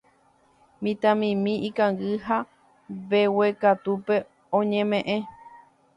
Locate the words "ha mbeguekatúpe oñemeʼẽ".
2.25-5.17